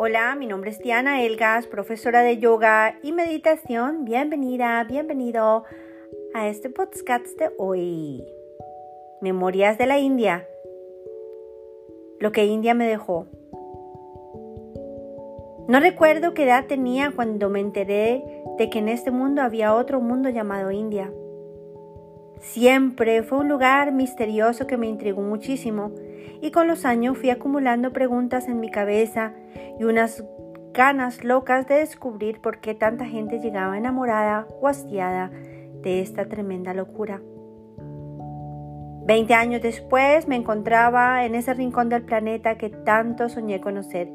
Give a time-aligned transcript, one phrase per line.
[0.00, 4.04] Hola, mi nombre es Diana Elgas, profesora de yoga y meditación.
[4.04, 5.64] Bienvenida, bienvenido
[6.34, 8.24] a este podcast de hoy.
[9.20, 10.46] Memorias de la India.
[12.20, 13.26] Lo que India me dejó.
[15.66, 18.22] No recuerdo qué edad tenía cuando me enteré
[18.56, 21.12] de que en este mundo había otro mundo llamado India.
[22.38, 25.90] Siempre fue un lugar misterioso que me intrigó muchísimo
[26.40, 29.32] y con los años fui acumulando preguntas en mi cabeza
[29.78, 30.24] y unas
[30.72, 35.30] ganas locas de descubrir por qué tanta gente llegaba enamorada o hastiada
[35.82, 37.20] de esta tremenda locura.
[39.06, 44.08] Veinte años después me encontraba en ese rincón del planeta que tanto soñé conocer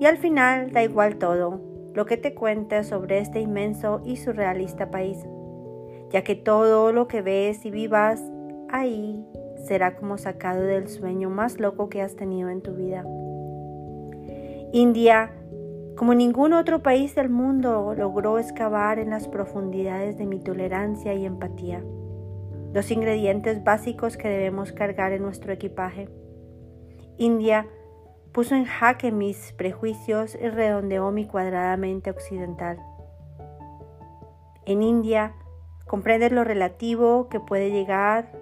[0.00, 1.60] y al final da igual todo
[1.94, 5.18] lo que te cuente sobre este inmenso y surrealista país
[6.12, 8.22] ya que todo lo que ves y vivas
[8.68, 9.24] ahí
[9.62, 13.04] será como sacado del sueño más loco que has tenido en tu vida.
[14.72, 15.32] India,
[15.96, 21.26] como ningún otro país del mundo, logró excavar en las profundidades de mi tolerancia y
[21.26, 21.82] empatía,
[22.72, 26.08] los ingredientes básicos que debemos cargar en nuestro equipaje.
[27.18, 27.66] India
[28.32, 32.78] puso en jaque mis prejuicios y redondeó mi cuadrada mente occidental.
[34.64, 35.34] En India,
[35.92, 38.32] Comprendes lo relativo que puede llegar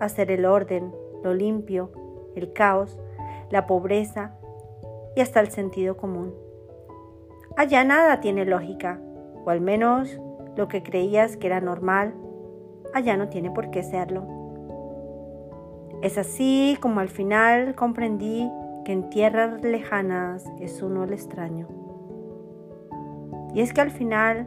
[0.00, 1.90] a ser el orden, lo limpio,
[2.34, 2.98] el caos,
[3.50, 4.34] la pobreza
[5.16, 6.34] y hasta el sentido común.
[7.56, 9.00] Allá nada tiene lógica,
[9.44, 10.20] o al menos
[10.56, 12.14] lo que creías que era normal,
[12.94, 14.26] allá no tiene por qué serlo.
[16.02, 18.48] Es así como al final comprendí
[18.84, 21.66] que en tierras lejanas es uno el extraño.
[23.54, 24.46] Y es que al final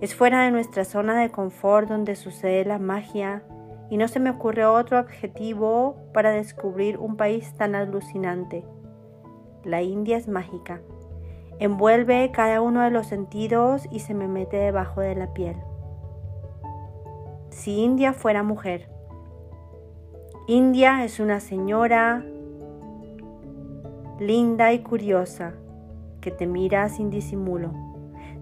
[0.00, 3.42] es fuera de nuestra zona de confort donde sucede la magia
[3.90, 8.64] y no se me ocurre otro adjetivo para descubrir un país tan alucinante.
[9.64, 10.80] La India es mágica.
[11.58, 15.56] Envuelve cada uno de los sentidos y se me mete debajo de la piel.
[17.50, 18.88] Si India fuera mujer.
[20.46, 22.24] India es una señora
[24.20, 25.54] linda y curiosa
[26.20, 27.72] que te mira sin disimulo.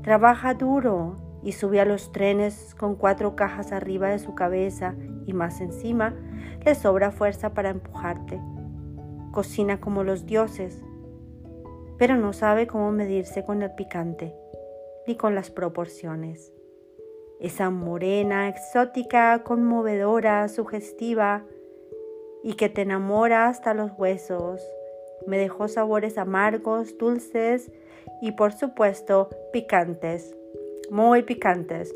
[0.02, 4.96] Trabaja duro y sube a los trenes con cuatro cajas arriba de su cabeza
[5.26, 6.12] y más encima
[6.64, 8.40] le sobra fuerza para empujarte.
[9.30, 10.82] Cocina como los dioses,
[11.98, 14.34] pero no sabe cómo medirse con el picante
[15.06, 16.52] ni con las proporciones.
[17.38, 21.44] Esa morena, exótica, conmovedora, sugestiva
[22.42, 24.60] y que te enamora hasta los huesos,
[25.28, 27.70] me dejó sabores amargos, dulces
[28.20, 30.36] y por supuesto picantes
[30.90, 31.94] muy picantes.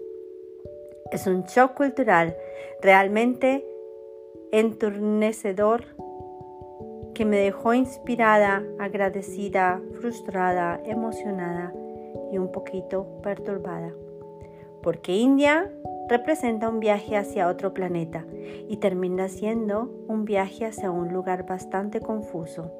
[1.12, 2.36] Es un shock cultural
[2.80, 3.66] realmente
[4.52, 5.84] enturnecedor
[7.14, 11.72] que me dejó inspirada, agradecida, frustrada, emocionada
[12.32, 13.92] y un poquito perturbada.
[14.82, 15.70] Porque India
[16.08, 18.24] representa un viaje hacia otro planeta
[18.68, 22.72] y termina siendo un viaje hacia un lugar bastante confuso.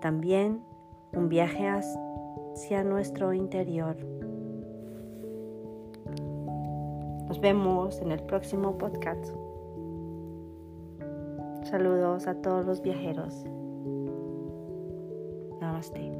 [0.00, 0.62] También
[1.12, 3.96] un viaje hacia nuestro interior.
[7.32, 9.24] Nos vemos en el próximo podcast.
[11.64, 13.46] Saludos a todos los viajeros.
[15.58, 16.12] Namaste.